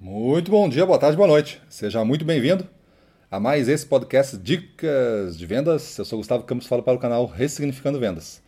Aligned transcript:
Muito 0.00 0.52
bom 0.52 0.68
dia, 0.68 0.86
boa 0.86 0.96
tarde, 0.96 1.16
boa 1.16 1.26
noite. 1.26 1.60
Seja 1.68 2.04
muito 2.04 2.24
bem-vindo 2.24 2.64
a 3.28 3.40
mais 3.40 3.68
esse 3.68 3.84
podcast 3.84 4.36
Dicas 4.36 5.36
de 5.36 5.44
Vendas. 5.44 5.98
Eu 5.98 6.04
sou 6.04 6.20
Gustavo 6.20 6.44
Campos, 6.44 6.68
falo 6.68 6.84
para 6.84 6.94
o 6.94 7.00
canal 7.00 7.26
Ressignificando 7.26 7.98
Vendas. 7.98 8.40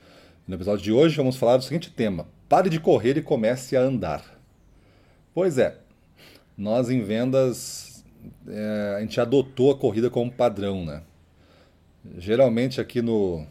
No 0.46 0.54
episódio 0.54 0.84
de 0.84 0.92
hoje 0.92 1.16
vamos 1.16 1.34
falar 1.34 1.56
do 1.56 1.64
seguinte 1.64 1.90
tema: 1.90 2.28
pare 2.48 2.70
de 2.70 2.78
correr 2.78 3.16
e 3.16 3.22
comece 3.22 3.76
a 3.76 3.80
andar. 3.80 4.40
Pois 5.34 5.58
é, 5.58 5.76
nós 6.56 6.88
em 6.88 7.02
vendas 7.02 8.04
é, 8.46 8.94
a 8.98 9.00
gente 9.00 9.20
adotou 9.20 9.72
a 9.72 9.76
corrida 9.76 10.08
como 10.08 10.30
padrão, 10.30 10.84
né? 10.84 11.02
Geralmente 12.16 12.80
aqui 12.80 13.02
no, 13.02 13.44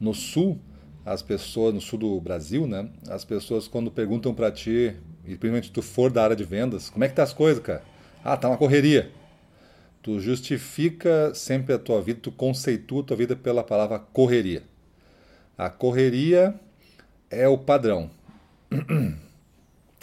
no 0.00 0.12
sul, 0.12 0.58
as 1.06 1.22
pessoas, 1.22 1.72
no 1.74 1.80
sul 1.80 2.00
do 2.00 2.20
Brasil, 2.20 2.66
né? 2.66 2.88
As 3.08 3.24
pessoas 3.24 3.68
quando 3.68 3.88
perguntam 3.88 4.34
para 4.34 4.50
ti 4.50 4.96
e 5.26 5.36
principalmente 5.36 5.72
tu 5.72 5.82
for 5.82 6.10
da 6.10 6.22
área 6.22 6.36
de 6.36 6.44
vendas, 6.44 6.90
como 6.90 7.04
é 7.04 7.08
que 7.08 7.14
tá 7.14 7.22
as 7.22 7.32
coisas, 7.32 7.62
cara? 7.62 7.82
Ah, 8.22 8.36
tá 8.36 8.48
uma 8.48 8.58
correria. 8.58 9.10
Tu 10.02 10.20
justifica 10.20 11.34
sempre 11.34 11.74
a 11.74 11.78
tua 11.78 12.00
vida, 12.02 12.20
tu 12.22 12.30
conceitua 12.30 13.00
a 13.00 13.04
tua 13.04 13.16
vida 13.16 13.34
pela 13.34 13.64
palavra 13.64 13.98
correria. 13.98 14.62
A 15.56 15.70
correria 15.70 16.54
é 17.30 17.48
o 17.48 17.56
padrão. 17.56 18.10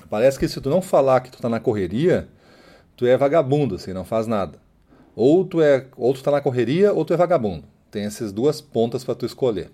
Parece 0.09 0.39
que 0.39 0.47
se 0.47 0.59
tu 0.59 0.69
não 0.69 0.81
falar 0.81 1.21
que 1.21 1.31
tu 1.31 1.39
tá 1.39 1.47
na 1.47 1.59
correria, 1.59 2.27
tu 2.97 3.05
é 3.05 3.15
vagabundo, 3.15 3.75
assim, 3.75 3.93
não 3.93 4.03
faz 4.03 4.25
nada. 4.27 4.59
Ou 5.15 5.45
tu 5.45 5.61
é, 5.61 5.85
ou 5.95 6.13
tu 6.13 6.23
tá 6.23 6.31
na 6.31 6.41
correria, 6.41 6.93
ou 6.93 7.05
tu 7.05 7.13
é 7.13 7.17
vagabundo. 7.17 7.63
Tem 7.91 8.05
essas 8.05 8.31
duas 8.31 8.59
pontas 8.59 9.03
para 9.03 9.15
tu 9.15 9.25
escolher. 9.25 9.69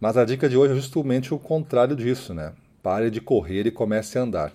Mas 0.00 0.16
a 0.16 0.24
dica 0.24 0.48
de 0.48 0.56
hoje 0.56 0.72
é 0.72 0.76
justamente 0.76 1.34
o 1.34 1.38
contrário 1.38 1.94
disso, 1.94 2.32
né? 2.32 2.54
Pare 2.82 3.10
de 3.10 3.20
correr 3.20 3.66
e 3.66 3.70
comece 3.70 4.18
a 4.18 4.22
andar. 4.22 4.52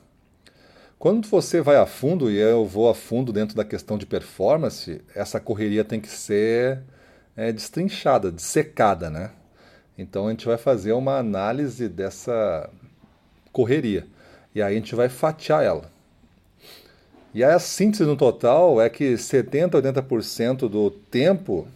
Quando 0.97 1.27
você 1.27 1.61
vai 1.61 1.75
a 1.75 1.85
fundo, 1.85 2.31
e 2.31 2.37
eu 2.37 2.65
vou 2.65 2.89
a 2.89 2.95
fundo 2.95 3.31
dentro 3.31 3.55
da 3.55 3.63
questão 3.63 3.97
de 3.97 4.05
performance, 4.05 5.01
essa 5.13 5.39
correria 5.39 5.83
tem 5.83 5.99
que 5.99 6.09
ser 6.09 6.81
é, 7.35 7.51
destrinchada, 7.51 8.31
dissecada, 8.31 9.09
né? 9.09 9.31
Então 9.97 10.27
a 10.27 10.31
gente 10.31 10.45
vai 10.45 10.57
fazer 10.57 10.93
uma 10.93 11.17
análise 11.17 11.87
dessa 11.87 12.69
correria. 13.51 14.07
E 14.53 14.61
aí 14.61 14.73
a 14.73 14.77
gente 14.77 14.95
vai 14.95 15.09
fatiar 15.09 15.63
ela. 15.63 15.91
E 17.33 17.43
aí 17.43 17.53
a 17.53 17.59
síntese 17.59 18.03
no 18.03 18.15
total 18.15 18.81
é 18.81 18.89
que 18.89 19.17
70, 19.17 19.81
80% 19.81 20.69
do 20.69 20.89
tempo 20.89 21.67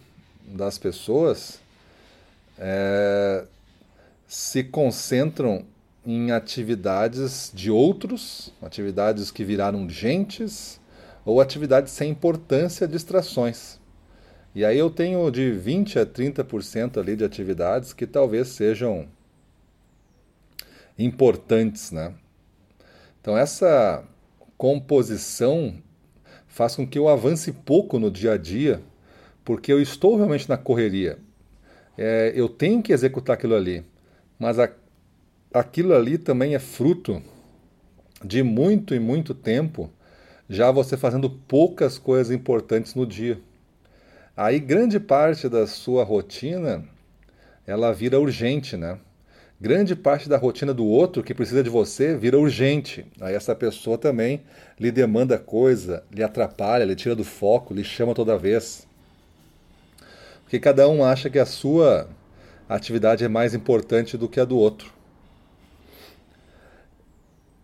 das 0.46 0.78
pessoas 0.78 1.60
é, 2.58 3.44
se 4.26 4.64
concentram 4.64 5.64
em 6.04 6.30
atividades 6.30 7.50
de 7.54 7.70
outros, 7.70 8.52
atividades 8.62 9.30
que 9.30 9.44
viraram 9.44 9.88
gentes, 9.88 10.80
ou 11.24 11.40
atividades 11.40 11.92
sem 11.92 12.10
importância, 12.10 12.88
distrações. 12.88 13.78
E 14.54 14.64
aí 14.64 14.78
eu 14.78 14.90
tenho 14.90 15.30
de 15.30 15.52
20 15.52 15.98
a 15.98 16.06
30% 16.06 16.98
ali 16.98 17.14
de 17.14 17.24
atividades 17.24 17.92
que 17.92 18.06
talvez 18.06 18.48
sejam 18.48 19.06
importantes, 20.98 21.92
né? 21.92 22.14
Então 23.20 23.36
essa 23.36 24.04
composição 24.56 25.74
faz 26.48 26.74
com 26.74 26.86
que 26.86 26.98
eu 26.98 27.08
avance 27.08 27.52
pouco 27.52 27.98
no 27.98 28.10
dia 28.10 28.32
a 28.32 28.36
dia, 28.36 28.82
porque 29.44 29.72
eu 29.72 29.80
estou 29.80 30.16
realmente 30.16 30.48
na 30.48 30.56
correria. 30.56 31.18
É, 31.96 32.32
eu 32.34 32.48
tenho 32.48 32.82
que 32.82 32.92
executar 32.92 33.34
aquilo 33.34 33.54
ali, 33.54 33.84
mas 34.38 34.58
a 34.58 34.66
aquilo 35.52 35.94
ali 35.94 36.16
também 36.16 36.54
é 36.54 36.58
fruto 36.58 37.20
de 38.24 38.42
muito 38.42 38.94
e 38.94 39.00
muito 39.00 39.34
tempo 39.34 39.90
já 40.48 40.70
você 40.70 40.96
fazendo 40.96 41.30
poucas 41.30 41.98
coisas 41.98 42.32
importantes 42.32 42.94
no 42.94 43.06
dia. 43.06 43.40
Aí 44.36 44.58
grande 44.58 44.98
parte 44.98 45.48
da 45.48 45.66
sua 45.66 46.04
rotina 46.04 46.84
ela 47.66 47.92
vira 47.92 48.18
urgente, 48.18 48.76
né? 48.76 48.98
Grande 49.60 49.94
parte 49.94 50.28
da 50.28 50.38
rotina 50.38 50.72
do 50.72 50.86
outro 50.86 51.22
que 51.22 51.34
precisa 51.34 51.62
de 51.62 51.68
você 51.68 52.16
vira 52.16 52.38
urgente. 52.38 53.04
Aí 53.20 53.34
essa 53.34 53.54
pessoa 53.54 53.98
também 53.98 54.42
lhe 54.78 54.90
demanda 54.90 55.38
coisa, 55.38 56.02
lhe 56.10 56.22
atrapalha, 56.22 56.84
lhe 56.84 56.96
tira 56.96 57.14
do 57.14 57.24
foco, 57.24 57.74
lhe 57.74 57.84
chama 57.84 58.14
toda 58.14 58.38
vez. 58.38 58.86
Porque 60.42 60.58
cada 60.58 60.88
um 60.88 61.04
acha 61.04 61.28
que 61.28 61.38
a 61.38 61.46
sua 61.46 62.08
atividade 62.68 63.22
é 63.24 63.28
mais 63.28 63.52
importante 63.52 64.16
do 64.16 64.28
que 64.28 64.40
a 64.40 64.44
do 64.44 64.56
outro 64.56 64.99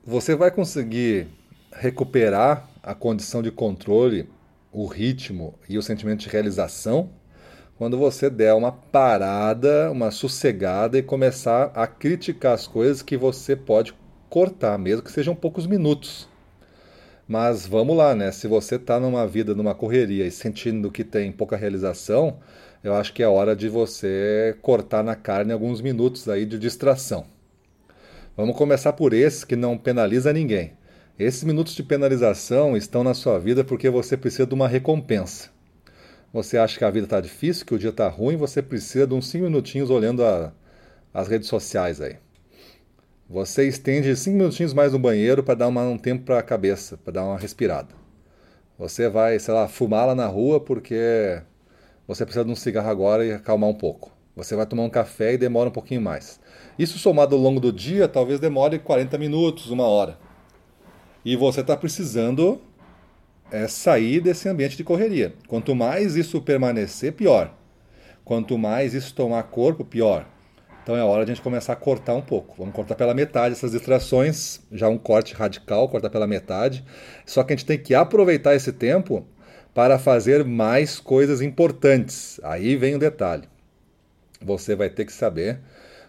você 0.06 0.36
vai 0.36 0.52
conseguir 0.52 1.26
recuperar 1.72 2.68
a 2.80 2.94
condição 2.94 3.42
de 3.42 3.50
controle, 3.50 4.28
o 4.72 4.86
ritmo 4.86 5.58
e 5.68 5.76
o 5.76 5.82
sentimento 5.82 6.20
de 6.20 6.28
realização 6.28 7.10
quando 7.76 7.98
você 7.98 8.30
der 8.30 8.54
uma 8.54 8.72
parada, 8.72 9.90
uma 9.90 10.10
sossegada 10.10 10.96
e 10.96 11.02
começar 11.02 11.72
a 11.74 11.86
criticar 11.86 12.54
as 12.54 12.66
coisas 12.66 13.02
que 13.02 13.16
você 13.16 13.54
pode 13.54 13.92
cortar, 14.30 14.78
mesmo 14.78 15.02
que 15.02 15.12
sejam 15.12 15.34
poucos 15.34 15.66
minutos. 15.66 16.26
Mas 17.28 17.66
vamos 17.66 17.96
lá, 17.96 18.14
né? 18.14 18.30
Se 18.32 18.46
você 18.48 18.76
está 18.76 18.98
numa 18.98 19.26
vida, 19.26 19.54
numa 19.54 19.74
correria 19.74 20.24
e 20.24 20.30
sentindo 20.30 20.90
que 20.90 21.04
tem 21.04 21.30
pouca 21.30 21.56
realização, 21.56 22.38
eu 22.82 22.94
acho 22.94 23.12
que 23.12 23.22
é 23.22 23.28
hora 23.28 23.54
de 23.54 23.68
você 23.68 24.56
cortar 24.62 25.02
na 25.02 25.16
carne 25.16 25.52
alguns 25.52 25.82
minutos 25.82 26.28
aí 26.28 26.46
de 26.46 26.58
distração. 26.58 27.35
Vamos 28.36 28.54
começar 28.54 28.92
por 28.92 29.14
esse 29.14 29.46
que 29.46 29.56
não 29.56 29.78
penaliza 29.78 30.30
ninguém. 30.30 30.74
Esses 31.18 31.42
minutos 31.42 31.74
de 31.74 31.82
penalização 31.82 32.76
estão 32.76 33.02
na 33.02 33.14
sua 33.14 33.38
vida 33.38 33.64
porque 33.64 33.88
você 33.88 34.14
precisa 34.14 34.46
de 34.46 34.52
uma 34.52 34.68
recompensa. 34.68 35.48
Você 36.34 36.58
acha 36.58 36.76
que 36.76 36.84
a 36.84 36.90
vida 36.90 37.06
está 37.06 37.18
difícil, 37.18 37.64
que 37.64 37.74
o 37.74 37.78
dia 37.78 37.88
está 37.88 38.06
ruim, 38.08 38.36
você 38.36 38.60
precisa 38.60 39.06
de 39.06 39.14
uns 39.14 39.28
5 39.28 39.44
minutinhos 39.44 39.88
olhando 39.88 40.22
a, 40.22 40.52
as 41.14 41.28
redes 41.28 41.48
sociais 41.48 41.98
aí. 41.98 42.16
Você 43.26 43.66
estende 43.66 44.14
5 44.14 44.36
minutinhos 44.36 44.74
mais 44.74 44.92
no 44.92 44.98
banheiro 44.98 45.42
para 45.42 45.54
dar 45.54 45.68
uma, 45.68 45.84
um 45.84 45.96
tempo 45.96 46.24
para 46.24 46.38
a 46.38 46.42
cabeça, 46.42 46.98
para 46.98 47.14
dar 47.14 47.24
uma 47.24 47.38
respirada. 47.38 47.94
Você 48.78 49.08
vai, 49.08 49.38
sei 49.38 49.54
lá, 49.54 49.66
fumar 49.66 50.08
lá 50.08 50.14
na 50.14 50.26
rua 50.26 50.60
porque 50.60 51.40
você 52.06 52.26
precisa 52.26 52.44
de 52.44 52.50
um 52.50 52.56
cigarro 52.56 52.90
agora 52.90 53.24
e 53.24 53.32
acalmar 53.32 53.70
um 53.70 53.74
pouco. 53.74 54.15
Você 54.36 54.54
vai 54.54 54.66
tomar 54.66 54.82
um 54.82 54.90
café 54.90 55.32
e 55.32 55.38
demora 55.38 55.70
um 55.70 55.72
pouquinho 55.72 56.02
mais. 56.02 56.38
Isso 56.78 56.98
somado 56.98 57.34
ao 57.34 57.40
longo 57.40 57.58
do 57.58 57.72
dia, 57.72 58.06
talvez 58.06 58.38
demore 58.38 58.78
40 58.78 59.16
minutos, 59.16 59.70
uma 59.70 59.84
hora. 59.84 60.18
E 61.24 61.34
você 61.34 61.62
está 61.62 61.74
precisando 61.74 62.60
é, 63.50 63.66
sair 63.66 64.20
desse 64.20 64.46
ambiente 64.46 64.76
de 64.76 64.84
correria. 64.84 65.34
Quanto 65.48 65.74
mais 65.74 66.16
isso 66.16 66.42
permanecer, 66.42 67.14
pior. 67.14 67.50
Quanto 68.26 68.58
mais 68.58 68.92
isso 68.92 69.14
tomar 69.14 69.42
corpo, 69.44 69.86
pior. 69.86 70.26
Então 70.82 70.94
é 70.94 71.02
hora 71.02 71.24
de 71.24 71.32
a 71.32 71.34
gente 71.34 71.42
começar 71.42 71.72
a 71.72 71.76
cortar 71.76 72.14
um 72.14 72.20
pouco. 72.20 72.56
Vamos 72.58 72.74
cortar 72.74 72.94
pela 72.94 73.14
metade 73.14 73.54
essas 73.54 73.72
distrações, 73.72 74.60
já 74.70 74.86
um 74.86 74.98
corte 74.98 75.34
radical, 75.34 75.88
cortar 75.88 76.10
pela 76.10 76.26
metade. 76.26 76.84
Só 77.24 77.42
que 77.42 77.54
a 77.54 77.56
gente 77.56 77.64
tem 77.64 77.78
que 77.78 77.94
aproveitar 77.94 78.54
esse 78.54 78.70
tempo 78.70 79.26
para 79.72 79.98
fazer 79.98 80.44
mais 80.44 81.00
coisas 81.00 81.40
importantes. 81.40 82.38
Aí 82.44 82.76
vem 82.76 82.94
o 82.94 82.98
detalhe. 82.98 83.48
Você 84.40 84.74
vai 84.74 84.90
ter 84.90 85.04
que 85.04 85.12
saber 85.12 85.58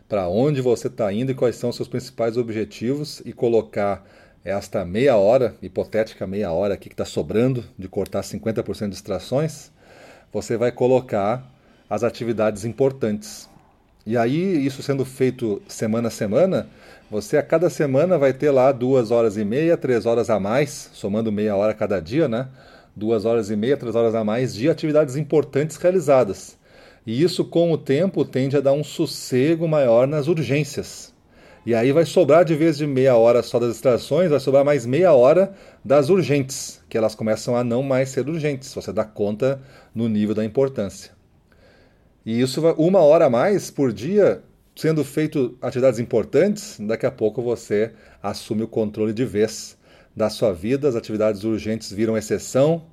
para 0.08 0.28
onde 0.28 0.62
você 0.62 0.88
está 0.88 1.12
indo 1.12 1.32
e 1.32 1.36
quais 1.36 1.56
são 1.56 1.70
os 1.70 1.76
seus 1.76 1.88
principais 1.88 2.38
objetivos 2.38 3.22
e 3.26 3.34
colocar 3.34 4.06
esta 4.44 4.86
meia 4.86 5.18
hora, 5.18 5.56
hipotética 5.62 6.26
meia 6.26 6.52
hora 6.52 6.76
aqui 6.76 6.88
que 6.88 6.94
está 6.94 7.04
sobrando, 7.04 7.66
de 7.78 7.90
cortar 7.90 8.22
50% 8.22 8.86
de 8.86 8.92
distrações, 8.92 9.72
você 10.32 10.56
vai 10.56 10.72
colocar 10.72 11.46
as 11.90 12.04
atividades 12.04 12.64
importantes. 12.64 13.50
E 14.06 14.16
aí, 14.16 14.66
isso 14.66 14.82
sendo 14.82 15.04
feito 15.04 15.62
semana 15.68 16.08
a 16.08 16.12
semana, 16.12 16.70
você 17.12 17.36
a 17.38 17.44
cada 17.44 17.70
semana 17.70 18.18
vai 18.18 18.32
ter 18.32 18.52
lá 18.52 18.72
duas 18.72 19.12
horas 19.12 19.36
e 19.36 19.44
meia, 19.44 19.76
três 19.76 20.06
horas 20.06 20.30
a 20.30 20.40
mais, 20.40 20.90
somando 20.94 21.30
meia 21.32 21.56
hora 21.56 21.74
cada 21.74 22.00
dia, 22.00 22.28
né? 22.28 22.48
Duas 22.96 23.26
horas 23.26 23.50
e 23.50 23.56
meia, 23.58 23.76
três 23.76 23.96
horas 23.96 24.16
a 24.16 24.24
mais 24.24 24.54
de 24.54 24.70
atividades 24.70 25.18
importantes 25.18 25.76
realizadas. 25.76 26.58
E 27.08 27.24
isso, 27.24 27.46
com 27.46 27.72
o 27.72 27.78
tempo, 27.78 28.26
tende 28.26 28.58
a 28.58 28.60
dar 28.60 28.74
um 28.74 28.84
sossego 28.84 29.66
maior 29.66 30.06
nas 30.06 30.28
urgências. 30.28 31.16
E 31.66 31.74
aí 31.74 31.94
vai 31.94 32.06
sobrar, 32.06 32.44
de 32.44 32.54
vez 32.54 32.78
de 32.78 32.86
meia 32.86 33.16
hora 33.16 33.42
só 33.42 33.58
das 33.60 33.72
distrações, 33.72 34.30
vai 34.30 34.42
sobrar 34.42 34.66
mais 34.66 34.86
meia 34.86 35.14
hora 35.14 35.54
das 35.86 36.10
urgentes, 36.10 36.82
que 36.90 36.98
elas 36.98 37.16
começam 37.16 37.56
a 37.56 37.64
não 37.64 37.82
mais 37.82 38.10
ser 38.10 38.28
urgentes. 38.28 38.74
Você 38.74 38.92
dá 38.92 39.06
conta 39.06 39.62
no 39.96 40.10
nível 40.10 40.36
da 40.36 40.44
importância. 40.44 41.14
E 42.26 42.42
isso, 42.42 42.62
uma 42.78 43.00
hora 43.00 43.28
a 43.28 43.30
mais 43.30 43.72
por 43.72 43.94
dia, 43.94 44.44
sendo 44.76 45.02
feito 45.06 45.58
atividades 45.62 46.02
importantes, 46.02 46.78
daqui 46.78 47.06
a 47.06 47.12
pouco 47.12 47.42
você 47.42 47.94
assume 48.22 48.64
o 48.64 48.68
controle 48.68 49.14
de 49.14 49.24
vez 49.24 49.78
da 50.14 50.30
sua 50.30 50.52
vida, 50.52 50.90
as 50.90 50.96
atividades 50.96 51.46
urgentes 51.46 51.90
viram 51.90 52.18
exceção, 52.18 52.84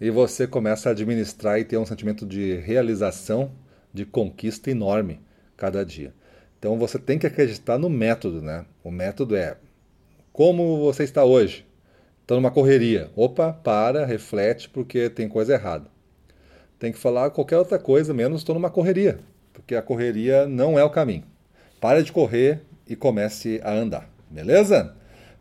e 0.00 0.10
você 0.10 0.46
começa 0.46 0.88
a 0.88 0.92
administrar 0.92 1.58
e 1.58 1.64
ter 1.64 1.76
um 1.76 1.86
sentimento 1.86 2.26
de 2.26 2.56
realização, 2.56 3.52
de 3.92 4.04
conquista 4.04 4.70
enorme 4.70 5.20
cada 5.56 5.84
dia. 5.84 6.14
Então 6.58 6.78
você 6.78 6.98
tem 6.98 7.18
que 7.18 7.26
acreditar 7.26 7.78
no 7.78 7.88
método, 7.88 8.42
né? 8.42 8.64
O 8.82 8.90
método 8.90 9.36
é 9.36 9.56
como 10.32 10.78
você 10.78 11.04
está 11.04 11.24
hoje, 11.24 11.66
Estou 12.28 12.36
numa 12.36 12.50
correria. 12.50 13.10
Opa, 13.16 13.54
para, 13.54 14.04
reflete, 14.04 14.68
porque 14.68 15.08
tem 15.08 15.30
coisa 15.30 15.54
errada. 15.54 15.86
Tem 16.78 16.92
que 16.92 16.98
falar 16.98 17.30
qualquer 17.30 17.56
outra 17.56 17.78
coisa, 17.78 18.12
menos 18.12 18.42
estou 18.42 18.54
numa 18.54 18.68
correria, 18.68 19.18
porque 19.50 19.74
a 19.74 19.80
correria 19.80 20.46
não 20.46 20.78
é 20.78 20.84
o 20.84 20.90
caminho. 20.90 21.24
Pare 21.80 22.02
de 22.02 22.12
correr 22.12 22.60
e 22.86 22.94
comece 22.94 23.62
a 23.64 23.72
andar, 23.72 24.10
beleza? 24.28 24.94